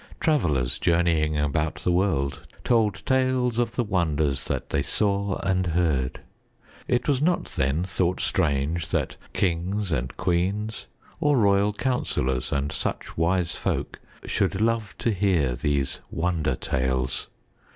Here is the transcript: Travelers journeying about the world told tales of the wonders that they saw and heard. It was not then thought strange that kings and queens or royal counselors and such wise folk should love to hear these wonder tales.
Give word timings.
Travelers 0.19 0.79
journeying 0.79 1.37
about 1.37 1.75
the 1.83 1.91
world 1.91 2.47
told 2.63 3.05
tales 3.05 3.59
of 3.59 3.75
the 3.75 3.83
wonders 3.83 4.45
that 4.45 4.71
they 4.71 4.81
saw 4.81 5.35
and 5.43 5.67
heard. 5.67 6.21
It 6.87 7.07
was 7.07 7.21
not 7.21 7.45
then 7.49 7.83
thought 7.83 8.19
strange 8.19 8.87
that 8.89 9.15
kings 9.33 9.91
and 9.91 10.17
queens 10.17 10.87
or 11.19 11.37
royal 11.37 11.71
counselors 11.71 12.51
and 12.51 12.71
such 12.71 13.15
wise 13.15 13.53
folk 13.55 13.99
should 14.25 14.59
love 14.59 14.97
to 14.97 15.11
hear 15.11 15.53
these 15.53 15.99
wonder 16.09 16.55
tales. 16.55 17.27